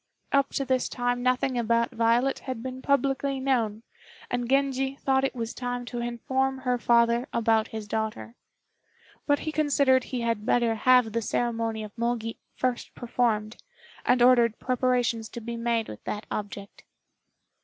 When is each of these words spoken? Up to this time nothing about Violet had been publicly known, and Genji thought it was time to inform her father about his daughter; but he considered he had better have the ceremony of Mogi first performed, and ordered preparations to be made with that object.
Up 0.31 0.49
to 0.53 0.65
this 0.65 0.89
time 0.89 1.21
nothing 1.21 1.59
about 1.59 1.91
Violet 1.91 2.39
had 2.39 2.63
been 2.63 2.81
publicly 2.81 3.39
known, 3.39 3.83
and 4.31 4.49
Genji 4.49 4.95
thought 4.95 5.23
it 5.23 5.35
was 5.35 5.53
time 5.53 5.85
to 5.85 5.99
inform 5.99 6.57
her 6.57 6.79
father 6.79 7.27
about 7.31 7.67
his 7.67 7.87
daughter; 7.87 8.33
but 9.27 9.37
he 9.41 9.51
considered 9.51 10.05
he 10.05 10.21
had 10.21 10.43
better 10.43 10.73
have 10.73 11.11
the 11.13 11.21
ceremony 11.21 11.83
of 11.83 11.95
Mogi 11.95 12.37
first 12.55 12.95
performed, 12.95 13.57
and 14.03 14.23
ordered 14.23 14.57
preparations 14.57 15.29
to 15.29 15.39
be 15.39 15.55
made 15.55 15.87
with 15.87 16.03
that 16.05 16.25
object. 16.31 16.83